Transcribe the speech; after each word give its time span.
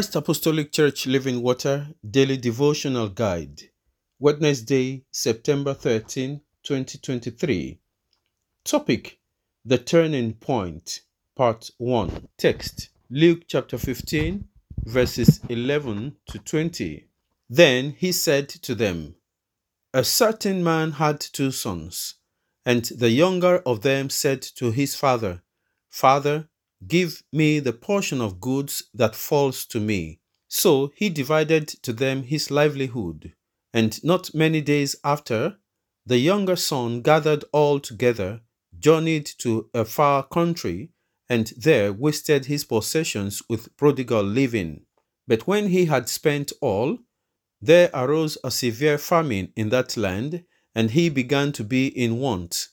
Christ 0.00 0.16
Apostolic 0.16 0.72
Church 0.72 1.06
Living 1.06 1.42
Water 1.42 1.88
Daily 2.10 2.38
Devotional 2.38 3.10
Guide, 3.10 3.64
Wednesday, 4.18 5.04
September 5.10 5.74
13, 5.74 6.40
2023. 6.62 7.78
Topic 8.64 9.18
The 9.62 9.76
Turning 9.76 10.32
Point, 10.32 11.02
Part 11.36 11.70
1. 11.76 12.28
Text 12.38 12.88
Luke 13.10 13.42
chapter 13.46 13.76
15, 13.76 14.48
verses 14.86 15.38
11 15.50 16.16
to 16.28 16.38
20. 16.38 17.06
Then 17.50 17.90
he 17.98 18.10
said 18.10 18.48
to 18.48 18.74
them, 18.74 19.16
A 19.92 20.02
certain 20.02 20.64
man 20.64 20.92
had 20.92 21.20
two 21.20 21.50
sons, 21.50 22.14
and 22.64 22.86
the 22.86 23.10
younger 23.10 23.58
of 23.66 23.82
them 23.82 24.08
said 24.08 24.40
to 24.40 24.70
his 24.70 24.96
father, 24.96 25.42
Father, 25.90 26.48
Give 26.86 27.22
me 27.32 27.60
the 27.60 27.72
portion 27.72 28.20
of 28.20 28.40
goods 28.40 28.84
that 28.94 29.14
falls 29.14 29.66
to 29.66 29.80
me. 29.80 30.20
So 30.48 30.92
he 30.96 31.10
divided 31.10 31.68
to 31.82 31.92
them 31.92 32.24
his 32.24 32.50
livelihood. 32.50 33.34
And 33.72 34.02
not 34.02 34.34
many 34.34 34.60
days 34.60 34.96
after, 35.04 35.58
the 36.06 36.18
younger 36.18 36.56
son 36.56 37.02
gathered 37.02 37.44
all 37.52 37.78
together, 37.78 38.40
journeyed 38.78 39.26
to 39.38 39.68
a 39.74 39.84
far 39.84 40.26
country, 40.26 40.90
and 41.28 41.52
there 41.56 41.92
wasted 41.92 42.46
his 42.46 42.64
possessions 42.64 43.42
with 43.48 43.76
prodigal 43.76 44.24
living. 44.24 44.86
But 45.28 45.46
when 45.46 45.68
he 45.68 45.84
had 45.84 46.08
spent 46.08 46.52
all, 46.60 46.98
there 47.60 47.90
arose 47.94 48.38
a 48.42 48.50
severe 48.50 48.98
famine 48.98 49.52
in 49.54 49.68
that 49.68 49.96
land, 49.96 50.44
and 50.74 50.90
he 50.90 51.08
began 51.08 51.52
to 51.52 51.62
be 51.62 51.86
in 51.86 52.18
want. 52.18 52.68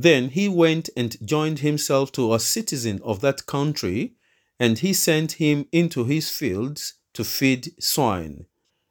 Then 0.00 0.28
he 0.28 0.48
went 0.48 0.90
and 0.96 1.16
joined 1.26 1.58
himself 1.58 2.12
to 2.12 2.32
a 2.32 2.38
citizen 2.38 3.00
of 3.02 3.20
that 3.22 3.46
country, 3.46 4.14
and 4.56 4.78
he 4.78 4.92
sent 4.92 5.32
him 5.32 5.66
into 5.72 6.04
his 6.04 6.30
fields 6.30 6.94
to 7.14 7.24
feed 7.24 7.74
swine. 7.82 8.46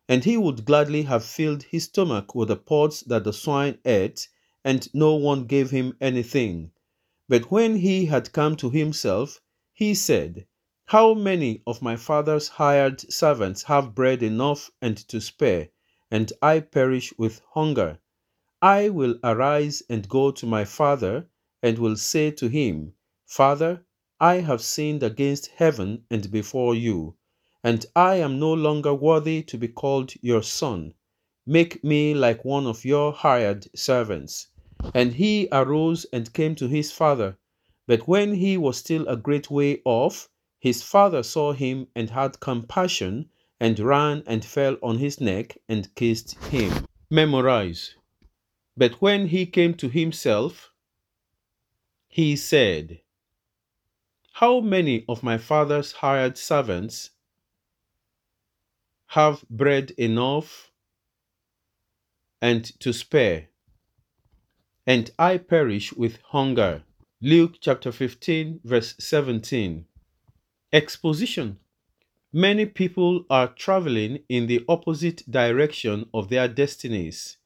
And 0.10 0.26
he 0.26 0.36
would 0.36 0.66
gladly 0.66 1.04
have 1.04 1.24
filled 1.24 1.64
his 1.64 1.86
stomach 1.86 2.36
with 2.36 2.50
the 2.50 2.58
pods 2.58 3.06
that 3.08 3.24
the 3.24 3.32
swine 3.32 3.78
ate, 3.86 4.28
and 4.66 4.94
no 4.94 5.16
one 5.16 5.46
gave 5.46 5.72
him 5.72 5.96
anything. 6.02 6.72
But 7.30 7.50
when 7.52 7.78
he 7.78 8.08
had 8.08 8.34
come 8.34 8.58
to 8.58 8.70
himself, 8.70 9.40
he 9.72 9.96
said, 9.96 10.46
How 10.88 11.14
many 11.14 11.62
of 11.66 11.82
my 11.82 11.96
father's 11.96 12.50
hired 12.50 13.00
servants 13.14 13.64
have 13.64 13.96
bread 13.96 14.22
enough 14.22 14.72
and 14.82 14.98
to 15.08 15.22
spare, 15.22 15.70
and 16.12 16.34
I 16.42 16.60
perish 16.60 17.14
with 17.17 17.42
hunger? 17.54 18.00
I 18.62 18.90
will 18.90 19.20
arise 19.23 19.84
and 19.88 20.10
go 20.10 20.32
to 20.32 20.45
my 20.48 20.66
father, 20.66 21.28
and 21.62 21.78
will 21.78 21.95
say 21.95 22.32
to 22.32 22.48
him, 22.48 22.94
Father, 23.28 23.86
I 24.20 24.38
have 24.38 24.62
sinned 24.62 25.04
against 25.04 25.52
heaven 25.58 26.06
and 26.10 26.32
before 26.32 26.73
you, 26.73 27.16
and 27.64 27.86
I 27.96 28.16
am 28.16 28.40
no 28.40 28.52
longer 28.52 28.96
worthy 28.96 29.44
to 29.44 29.60
be 29.60 29.67
called 29.67 30.14
your 30.23 30.42
son. 30.42 30.96
Make 31.46 31.84
me 31.84 32.16
like 32.16 32.44
one 32.44 32.66
of 32.66 32.84
your 32.84 33.12
hired 33.12 33.67
servants. 33.78 34.48
And 34.94 35.14
he 35.14 35.48
arose 35.52 36.08
and 36.12 36.34
came 36.34 36.56
to 36.56 36.67
his 36.67 36.92
father. 36.92 37.38
But 37.86 38.08
when 38.08 38.34
he 38.34 38.58
was 38.58 38.78
still 38.78 39.08
a 39.08 39.17
great 39.17 39.52
way 39.52 39.82
off, 39.86 40.30
his 40.60 40.82
father 40.82 41.22
saw 41.22 41.54
him 41.54 41.90
and 41.96 42.10
had 42.10 42.40
compassion, 42.40 43.30
and 43.60 43.78
ran 43.78 44.23
and 44.26 44.44
fell 44.44 44.78
on 44.82 44.98
his 44.98 45.22
neck 45.22 45.60
and 45.70 45.94
kissed 45.94 46.44
him. 46.46 46.88
Memorize. 47.12 47.94
But 48.77 49.02
when 49.02 49.30
he 49.30 49.48
came 49.48 49.73
to 49.76 49.89
himself, 49.89 50.71
he 52.08 52.36
said, 52.36 53.02
How 54.33 54.60
many 54.60 55.04
of 55.10 55.23
my 55.23 55.39
father's 55.39 55.93
hired 55.93 56.38
servants 56.38 57.10
have 59.08 59.43
bread 59.49 59.92
enough 59.98 60.71
and 62.39 62.66
to 62.80 62.93
spare, 62.93 63.49
and 64.86 65.10
I 65.17 65.39
perish 65.39 65.93
with 65.93 66.21
hunger? 66.26 66.83
Luke 67.20 67.55
chapter 67.60 67.92
15, 67.92 68.60
verse 68.64 68.93
17. 68.99 69.86
Exposition 70.71 71.58
Many 72.32 72.67
people 72.67 73.26
are 73.27 73.48
traveling 73.48 74.20
in 74.30 74.45
the 74.45 74.64
opposite 74.70 75.23
direction 75.27 76.08
of 76.14 76.30
their 76.30 76.48
destinies. 76.48 77.37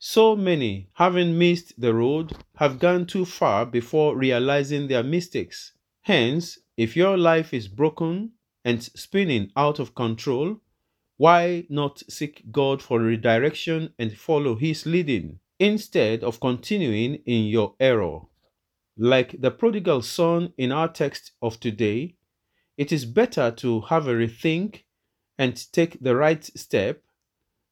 So 0.00 0.36
many, 0.36 0.90
having 0.94 1.38
missed 1.38 1.80
the 1.80 1.92
road, 1.92 2.32
have 2.56 2.78
gone 2.78 3.04
too 3.06 3.24
far 3.24 3.66
before 3.66 4.16
realizing 4.16 4.86
their 4.86 5.02
mistakes. 5.02 5.72
Hence, 6.02 6.58
if 6.76 6.96
your 6.96 7.16
life 7.16 7.52
is 7.52 7.66
broken 7.66 8.32
and 8.64 8.82
spinning 8.82 9.50
out 9.56 9.80
of 9.80 9.96
control, 9.96 10.60
why 11.16 11.66
not 11.68 12.02
seek 12.08 12.44
God 12.52 12.80
for 12.80 13.00
redirection 13.00 13.92
and 13.98 14.16
follow 14.16 14.54
His 14.54 14.86
leading 14.86 15.40
instead 15.58 16.22
of 16.22 16.38
continuing 16.38 17.16
in 17.26 17.46
your 17.46 17.74
error? 17.80 18.20
Like 18.96 19.40
the 19.40 19.50
prodigal 19.50 20.02
son 20.02 20.52
in 20.56 20.70
our 20.70 20.88
text 20.88 21.32
of 21.42 21.58
today, 21.58 22.14
it 22.76 22.92
is 22.92 23.04
better 23.04 23.50
to 23.50 23.80
have 23.80 24.06
a 24.06 24.14
rethink 24.14 24.84
and 25.36 25.56
take 25.72 25.98
the 26.00 26.14
right 26.14 26.44
step, 26.44 27.02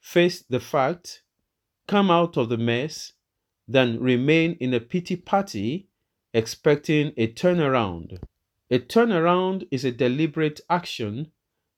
face 0.00 0.42
the 0.42 0.60
fact, 0.60 1.22
come 1.86 2.10
out 2.10 2.36
of 2.36 2.48
the 2.48 2.56
mess 2.56 3.12
than 3.68 4.00
remain 4.00 4.56
in 4.60 4.74
a 4.74 4.80
pity 4.80 5.16
party 5.16 5.88
expecting 6.32 7.12
a 7.16 7.28
turnaround. 7.28 8.22
A 8.70 8.78
turnaround 8.78 9.66
is 9.70 9.84
a 9.84 9.92
deliberate 9.92 10.60
action 10.68 11.30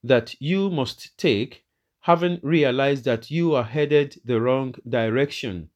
that 0.03 0.35
you 0.41 0.71
must 0.71 1.17
take 1.19 1.65
having 2.01 2.41
realized 2.43 3.05
that 3.05 3.31
you 3.31 3.55
are 3.55 3.65
headed 3.65 4.21
the 4.25 4.41
wrong 4.41 4.75
direction. 4.89 5.69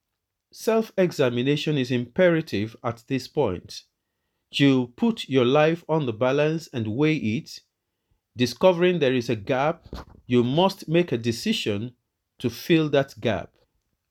Self 0.51 0.93
examination 0.97 1.77
is 1.77 1.91
imperative 1.91 2.77
at 2.83 3.05
this 3.09 3.29
point. 3.29 3.83
You 4.51 4.93
put 4.97 5.29
your 5.29 5.45
life 5.45 5.85
on 5.89 6.07
the 6.07 6.13
balance 6.13 6.69
and 6.73 6.97
weigh 6.97 7.17
it. 7.17 7.61
Discovering 8.37 8.99
there 8.99 9.15
is 9.15 9.29
a 9.29 9.37
gap, 9.37 9.87
you 10.27 10.43
must 10.43 10.89
make 10.89 11.13
a 11.13 11.19
decision 11.19 11.95
to 12.39 12.51
fill 12.51 12.89
that 12.91 13.15
gap. 13.21 13.52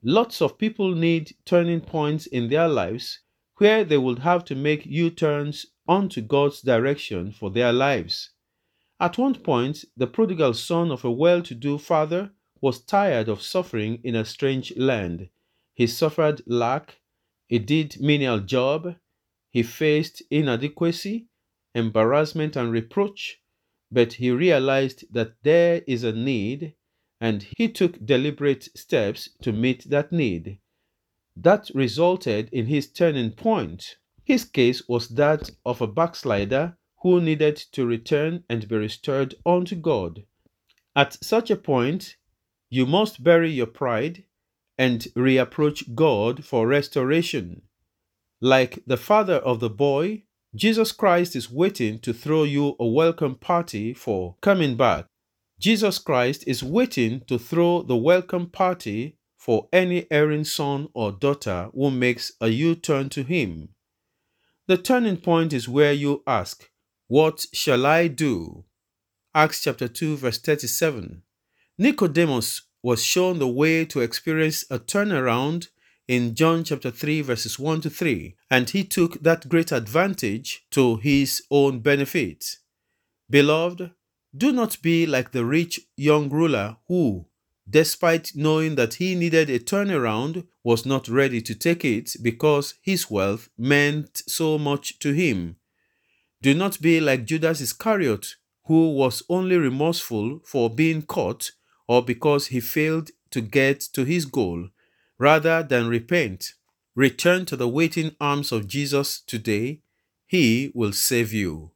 Lots 0.04 0.42
of 0.42 0.58
people 0.58 0.96
need 0.96 1.36
turning 1.46 1.82
points 1.82 2.26
in 2.26 2.50
their 2.50 2.68
lives 2.68 3.20
where 3.58 3.84
they 3.84 4.00
would 4.00 4.20
have 4.20 4.44
to 4.46 4.56
make 4.56 4.88
U 4.88 5.12
turns 5.12 5.68
onto 5.88 6.22
God's 6.22 6.62
direction 6.62 7.32
for 7.32 7.52
their 7.52 7.72
lives. 7.72 8.32
At 9.00 9.20
one 9.20 9.36
point, 9.36 9.86
the 9.96 10.08
prodigal 10.08 10.56
son 10.56 10.92
of 10.92 11.06
a 11.06 11.12
well 11.12 11.44
to 11.44 11.54
do 11.54 11.78
father 11.78 12.32
was 12.60 12.84
tired 12.84 13.30
of 13.30 13.42
suffering 13.44 14.00
in 14.04 14.16
a 14.16 14.26
strange 14.26 14.76
land. 14.76 15.30
He 15.74 15.86
suffered 15.86 16.42
lack, 16.48 17.00
he 17.48 17.60
did 17.60 18.00
menial 18.00 18.40
job, 18.40 18.96
he 19.52 19.62
faced 19.62 20.24
inadequacy, 20.32 21.28
embarrassment, 21.76 22.56
and 22.56 22.72
reproach, 22.72 23.40
but 23.92 24.14
he 24.14 24.32
realized 24.32 25.06
that 25.12 25.34
there 25.44 25.84
is 25.86 26.04
a 26.04 26.12
need 26.12 26.74
and 27.22 27.44
he 27.56 27.70
took 27.70 28.04
deliberate 28.04 28.68
steps 28.76 29.30
to 29.44 29.54
meet 29.54 29.88
that 29.90 30.12
need. 30.12 30.58
That 31.38 31.70
resulted 31.76 32.50
in 32.52 32.66
his 32.66 32.92
turning 32.92 33.32
point. 33.32 33.98
His 34.26 34.44
case 34.44 34.90
was 34.90 35.08
that 35.10 35.52
of 35.64 35.82
a 35.82 35.88
backslider 35.88 36.78
who 37.04 37.22
needed 37.22 37.56
to 37.74 37.86
return 37.86 38.44
and 38.50 38.68
be 38.68 38.76
restored 38.76 39.36
unto 39.46 39.76
God. 39.76 40.24
At 40.96 41.24
such 41.24 41.52
a 41.52 41.56
point, 41.56 42.18
you 42.70 42.86
must 42.86 43.24
bury 43.24 43.52
your 43.52 43.68
pride 43.68 44.24
and 44.78 45.02
reapproach 45.16 45.94
God 45.94 46.44
for 46.44 46.68
restoration. 46.68 47.62
Like 48.42 48.84
the 48.88 48.98
father 48.98 49.36
of 49.36 49.60
the 49.60 49.70
boy, 49.70 50.24
Jesus 50.56 50.92
Christ 50.92 51.36
is 51.36 51.52
waiting 51.52 52.00
to 52.00 52.14
throw 52.14 52.44
you 52.44 52.76
a 52.80 52.88
welcome 52.88 53.36
party 53.36 53.94
for 53.94 54.36
coming 54.42 54.76
back. 54.76 55.06
Jesus 55.62 56.00
Christ 56.00 56.44
is 56.48 56.64
waiting 56.64 57.22
to 57.28 57.38
throw 57.38 57.84
the 57.84 57.96
welcome 57.96 58.48
party 58.48 59.20
for 59.38 59.70
any 59.72 60.08
erring 60.10 60.44
son 60.44 60.88
or 60.96 61.12
daughter 61.12 61.70
who 61.76 61.92
makes 61.92 62.32
a 62.42 62.48
U 62.48 62.74
turn 62.74 63.10
to 63.10 63.22
him. 63.22 63.70
The 64.66 64.80
turning 64.80 65.18
point 65.18 65.54
is 65.54 65.70
where 65.70 65.94
you 65.94 66.24
ask, 66.26 66.68
What 67.08 67.46
shall 67.54 67.86
I 67.86 68.08
do? 68.08 68.66
Acts 69.36 69.62
chapter 69.62 69.88
2, 69.88 70.18
verse 70.18 70.40
37. 70.40 71.22
Nicodemus 71.78 72.64
was 72.82 73.04
shown 73.04 73.38
the 73.38 73.48
way 73.48 73.86
to 73.86 74.00
experience 74.00 74.66
a 74.72 74.80
turnaround 74.80 75.68
in 76.08 76.34
John 76.34 76.64
chapter 76.64 76.90
3, 76.90 77.22
verses 77.22 77.60
1 77.60 77.82
to 77.82 77.92
3, 77.92 78.36
and 78.50 78.68
he 78.68 78.84
took 78.84 79.22
that 79.22 79.48
great 79.48 79.72
advantage 79.72 80.66
to 80.72 80.98
his 80.98 81.44
own 81.52 81.82
benefit. 81.82 82.58
Beloved, 83.30 83.92
do 84.36 84.52
not 84.52 84.82
be 84.82 85.06
like 85.06 85.32
the 85.32 85.46
rich 85.46 85.80
young 85.98 86.30
ruler 86.30 86.78
who, 86.88 87.26
despite 87.70 88.32
knowing 88.36 88.76
that 88.76 88.96
he 88.96 89.16
needed 89.16 89.50
a 89.50 89.60
turnaround, 89.60 90.48
was 90.64 90.86
not 90.86 91.08
ready 91.08 91.42
to 91.42 91.56
take 91.56 91.84
it 91.84 92.16
because 92.22 92.76
his 92.82 93.10
wealth 93.10 93.50
meant 93.58 94.22
so 94.28 94.58
much 94.58 95.00
to 95.00 95.12
him. 95.12 95.58
Do 96.42 96.54
not 96.54 96.82
be 96.82 97.00
like 97.00 97.26
Judas 97.26 97.62
Iscariot, 97.62 98.36
who 98.66 98.92
was 98.92 99.24
only 99.30 99.58
remorseful 99.58 100.40
for 100.46 100.70
being 100.70 101.02
caught 101.02 101.52
or 101.88 102.02
because 102.02 102.48
he 102.48 102.60
failed 102.60 103.12
to 103.32 103.42
get 103.42 103.82
to 103.82 104.06
his 104.06 104.26
goal, 104.26 104.70
rather 105.18 105.62
than 105.62 105.88
repent. 105.88 106.54
Return 106.96 107.46
to 107.46 107.56
the 107.56 107.68
waiting 107.68 108.16
arms 108.20 108.52
of 108.52 108.68
Jesus 108.68 109.22
today. 109.22 109.82
He 110.26 110.72
will 110.74 110.94
save 110.94 111.34
you. 111.34 111.72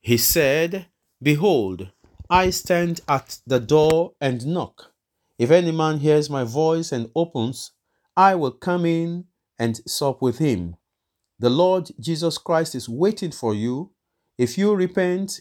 He 0.00 0.16
said, 0.16 0.86
Behold, 1.22 1.90
I 2.30 2.50
stand 2.50 3.02
at 3.06 3.40
the 3.46 3.60
door 3.60 4.12
and 4.20 4.46
knock. 4.46 4.92
If 5.38 5.50
any 5.50 5.72
man 5.72 5.98
hears 5.98 6.30
my 6.30 6.44
voice 6.44 6.92
and 6.92 7.10
opens, 7.14 7.72
I 8.16 8.34
will 8.36 8.52
come 8.52 8.86
in 8.86 9.26
and 9.58 9.80
sup 9.86 10.22
with 10.22 10.38
him. 10.38 10.76
The 11.38 11.50
Lord 11.50 11.90
Jesus 11.98 12.38
Christ 12.38 12.74
is 12.74 12.88
waiting 12.88 13.32
for 13.32 13.54
you. 13.54 13.90
If 14.38 14.56
you 14.56 14.74
repent, 14.74 15.40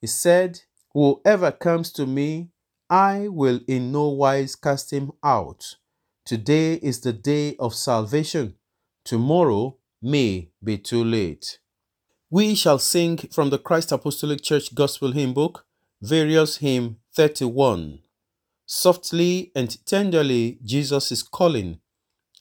he 0.00 0.06
said, 0.06 0.60
Whoever 0.92 1.50
comes 1.50 1.92
to 1.92 2.06
me, 2.06 2.50
I 2.88 3.26
will 3.28 3.60
in 3.66 3.90
no 3.90 4.08
wise 4.08 4.54
cast 4.54 4.92
him 4.92 5.10
out. 5.24 5.76
Today 6.24 6.74
is 6.74 7.00
the 7.00 7.12
day 7.12 7.56
of 7.58 7.74
salvation. 7.74 8.54
Tomorrow 9.04 9.76
may 10.00 10.50
be 10.62 10.78
too 10.78 11.02
late. 11.02 11.58
We 12.28 12.56
shall 12.56 12.80
sing 12.80 13.18
from 13.18 13.50
the 13.50 13.58
Christ 13.58 13.92
Apostolic 13.92 14.42
Church 14.42 14.74
Gospel 14.74 15.12
Hymn 15.12 15.32
Book, 15.32 15.64
various 16.02 16.56
hymn 16.56 16.96
31. 17.14 18.00
Softly 18.66 19.52
and 19.54 19.86
tenderly, 19.86 20.58
Jesus 20.64 21.12
is 21.12 21.22
calling, 21.22 21.78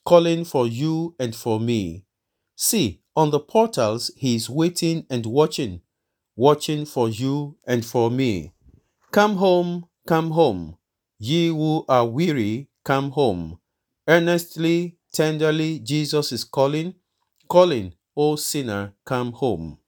calling 0.04 0.44
for 0.44 0.66
you 0.66 1.16
and 1.20 1.36
for 1.36 1.60
me. 1.60 2.04
See, 2.56 3.04
on 3.16 3.30
the 3.30 3.40
portals, 3.40 4.10
he 4.18 4.34
is 4.34 4.50
waiting 4.50 5.06
and 5.08 5.24
watching, 5.28 5.82
watching 6.36 6.88
for 6.88 7.08
you 7.08 7.58
and 7.68 7.86
for 7.86 8.10
me. 8.10 8.54
Come 9.12 9.36
home, 9.36 9.86
come 10.08 10.32
home. 10.32 10.78
Ye 11.20 11.50
who 11.50 11.86
are 11.88 12.08
weary, 12.08 12.70
come 12.84 13.12
home. 13.12 13.60
Earnestly, 14.08 14.98
tenderly, 15.14 15.78
Jesus 15.78 16.32
is 16.32 16.44
calling, 16.44 16.96
calling, 17.48 17.94
O 18.18 18.36
sinner, 18.36 18.94
come 19.04 19.34
home. 19.34 19.80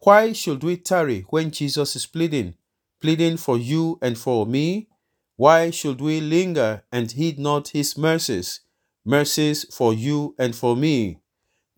Why 0.00 0.32
should 0.32 0.62
we 0.62 0.76
tarry 0.76 1.22
when 1.30 1.50
Jesus 1.50 1.96
is 1.96 2.04
pleading, 2.06 2.54
pleading 3.00 3.38
for 3.38 3.56
you 3.56 3.98
and 4.02 4.18
for 4.18 4.44
me? 4.44 4.88
Why 5.36 5.70
should 5.70 6.00
we 6.00 6.20
linger 6.20 6.84
and 6.92 7.10
heed 7.10 7.38
not 7.38 7.68
his 7.68 7.96
mercies, 7.96 8.60
mercies 9.04 9.64
for 9.74 9.94
you 9.94 10.34
and 10.38 10.54
for 10.54 10.76
me? 10.76 11.20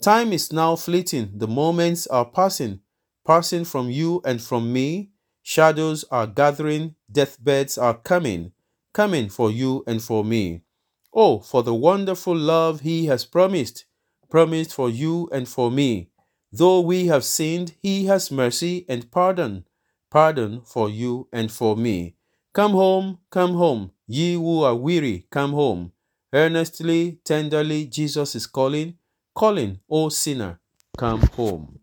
Time 0.02 0.32
is 0.32 0.52
now 0.52 0.76
fleeting, 0.76 1.30
the 1.34 1.46
moments 1.48 2.06
are 2.08 2.26
passing, 2.26 2.80
passing 3.26 3.64
from 3.64 3.88
you 3.88 4.20
and 4.24 4.42
from 4.42 4.72
me. 4.72 5.10
Shadows 5.42 6.04
are 6.10 6.26
gathering, 6.26 6.96
deathbeds 7.10 7.78
are 7.78 7.94
coming, 7.94 8.52
coming 8.92 9.28
for 9.28 9.50
you 9.50 9.84
and 9.86 10.02
for 10.02 10.24
me. 10.24 10.62
Oh, 11.14 11.38
for 11.38 11.62
the 11.62 11.74
wonderful 11.74 12.36
love 12.36 12.80
he 12.80 13.06
has 13.06 13.24
promised, 13.24 13.84
promised 14.28 14.74
for 14.74 14.88
you 14.90 15.28
and 15.32 15.48
for 15.48 15.70
me. 15.70 16.10
Though 16.52 16.80
we 16.80 17.06
have 17.06 17.24
sinned, 17.24 17.74
he 17.82 18.06
has 18.06 18.30
mercy 18.30 18.84
and 18.88 19.10
pardon, 19.10 19.64
pardon 20.10 20.62
for 20.62 20.88
you 20.88 21.28
and 21.32 21.50
for 21.50 21.76
me. 21.76 22.16
Come 22.52 22.72
home, 22.72 23.18
come 23.30 23.54
home, 23.54 23.92
ye 24.06 24.34
who 24.34 24.62
are 24.62 24.74
weary, 24.74 25.26
come 25.30 25.52
home. 25.52 25.92
Earnestly, 26.32 27.20
tenderly, 27.24 27.86
Jesus 27.86 28.34
is 28.34 28.46
calling 28.46 28.98
calling, 29.36 29.78
O 29.90 30.08
sinner, 30.08 30.58
come 30.96 31.20
home. 31.36 31.78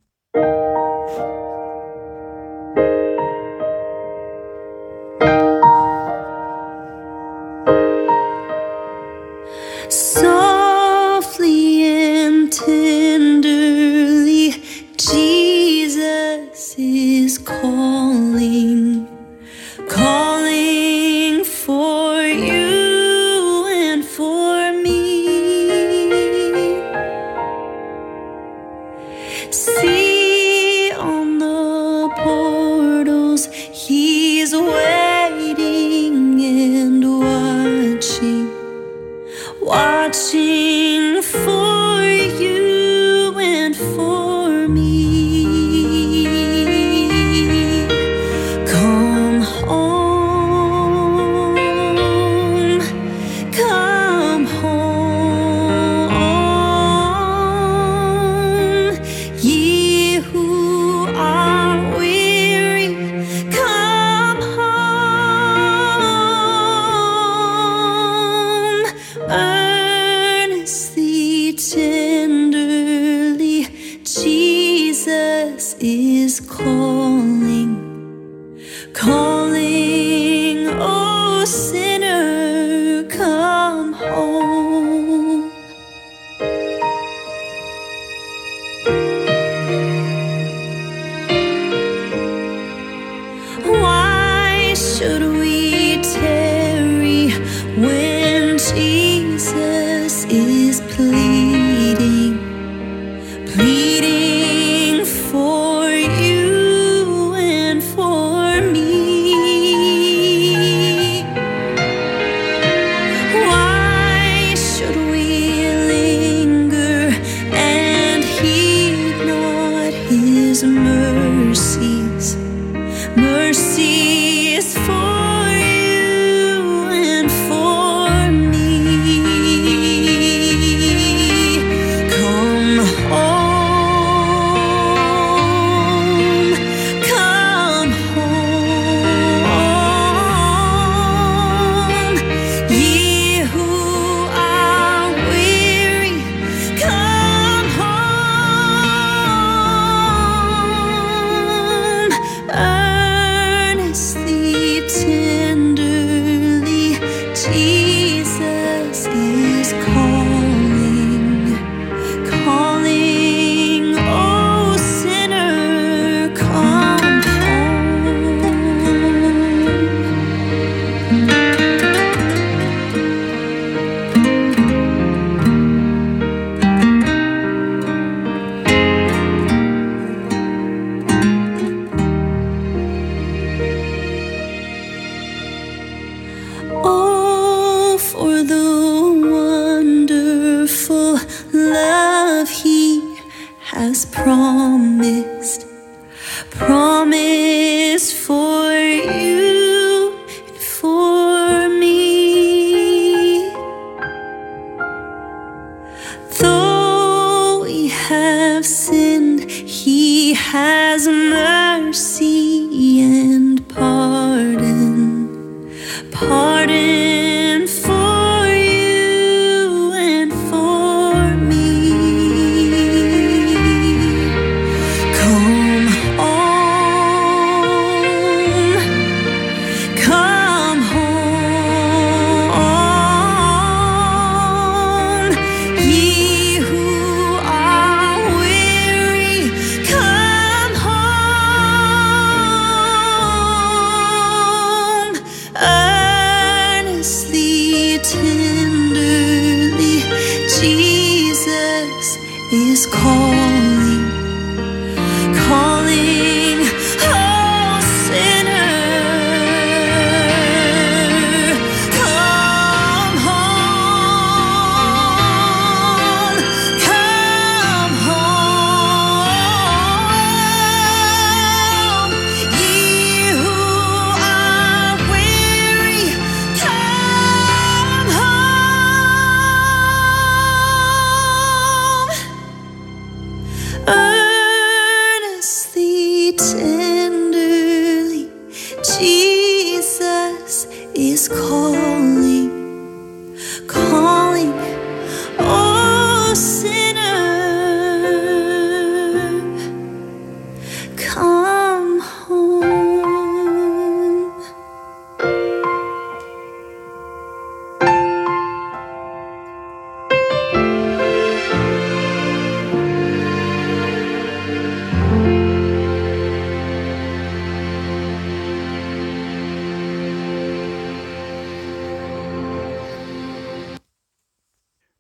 Earnestly, 286.39 286.82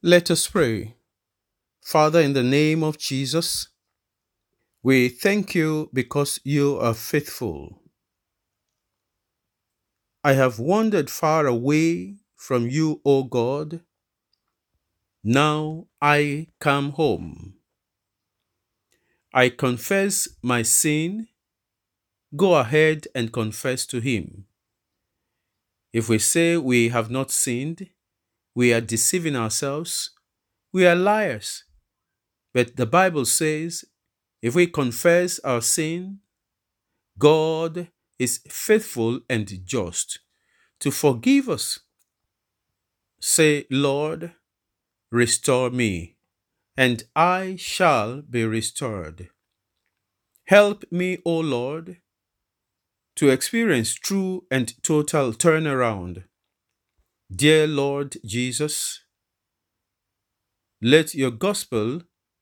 Let 0.05 0.29
us 0.29 0.45
pray. 0.49 0.95
Father, 1.81 2.19
in 2.19 2.33
the 2.33 2.43
name 2.43 2.83
of 2.83 2.97
Jesus, 2.97 3.69
we 4.83 5.07
thank 5.07 5.55
you 5.55 5.89
because 5.93 6.41
you 6.43 6.77
are 6.77 6.93
faithful. 6.93 7.81
I 10.21 10.33
have 10.33 10.59
wandered 10.59 11.09
far 11.09 11.47
away 11.47 12.17
from 12.35 12.67
you, 12.67 12.99
O 13.05 13.23
God. 13.23 13.79
Now 15.23 15.87
I 16.01 16.47
come 16.59 16.91
home. 16.91 17.53
I 19.33 19.47
confess 19.47 20.27
my 20.41 20.63
sin. 20.63 21.29
Go 22.35 22.55
ahead 22.55 23.07
and 23.15 23.31
confess 23.31 23.85
to 23.85 24.01
Him. 24.01 24.47
If 25.93 26.09
we 26.09 26.19
say 26.19 26.57
we 26.57 26.89
have 26.89 27.09
not 27.09 27.31
sinned, 27.31 27.87
we 28.55 28.73
are 28.73 28.81
deceiving 28.81 29.35
ourselves. 29.35 30.11
We 30.71 30.85
are 30.85 30.95
liars. 30.95 31.63
But 32.53 32.75
the 32.75 32.85
Bible 32.85 33.25
says 33.25 33.85
if 34.41 34.55
we 34.55 34.67
confess 34.67 35.39
our 35.39 35.61
sin, 35.61 36.19
God 37.17 37.87
is 38.19 38.41
faithful 38.49 39.21
and 39.29 39.65
just 39.65 40.19
to 40.79 40.91
forgive 40.91 41.47
us. 41.49 41.79
Say, 43.19 43.65
Lord, 43.71 44.33
restore 45.09 45.69
me, 45.69 46.17
and 46.75 47.03
I 47.15 47.55
shall 47.57 48.21
be 48.21 48.43
restored. 48.45 49.29
Help 50.47 50.83
me, 50.91 51.19
O 51.23 51.39
Lord, 51.39 52.01
to 53.15 53.29
experience 53.29 53.93
true 53.93 54.45
and 54.51 54.73
total 54.83 55.31
turnaround. 55.31 56.25
Dear 57.33 57.67
Lord 57.67 58.17
Jesus, 58.25 59.05
let 60.81 61.15
your 61.15 61.31
gospel 61.31 62.01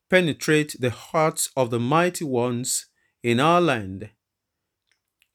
penetrate 0.10 0.76
the 0.80 0.90
hearts 0.90 1.52
of 1.56 1.70
the 1.70 1.80
mighty 1.80 2.26
ones 2.26 2.88
in 3.24 3.40
our 3.40 3.62
land 3.62 4.10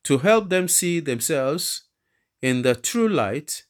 to 0.03 0.19
help 0.19 0.51
them 0.51 0.67
see 0.67 0.99
themselves 0.99 1.85
in 2.43 2.63
the 2.63 2.75
true 2.75 3.09
light 3.09 3.63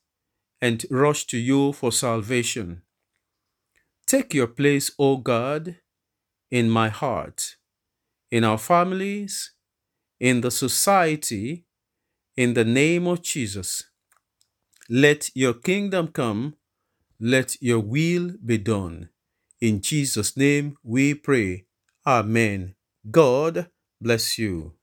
and 0.63 0.87
rush 0.91 1.27
to 1.27 1.37
you 1.37 1.75
for 1.75 1.93
salvation. 1.93 2.83
Take 4.07 4.33
your 4.33 4.49
place, 4.49 4.91
O 4.99 5.19
God, 5.19 5.77
in 6.51 6.71
my 6.71 6.89
heart, 6.89 7.57
in 8.31 8.45
our 8.45 8.59
families, 8.59 9.53
in 10.19 10.41
the 10.41 10.51
society, 10.51 11.67
in 12.35 12.55
the 12.55 12.65
name 12.65 13.07
of 13.07 13.21
Jesus. 13.21 13.85
Let 14.89 15.31
your 15.35 15.55
kingdom 15.55 16.09
come, 16.09 16.55
let 17.19 17.61
your 17.61 17.81
will 17.81 18.35
be 18.45 18.59
done. 18.59 19.09
In 19.61 19.81
Jesus' 19.81 20.37
name 20.37 20.77
we 20.85 21.15
pray. 21.15 21.65
Amen. 22.07 22.77
God 23.11 23.69
bless 24.01 24.39
you. 24.39 24.76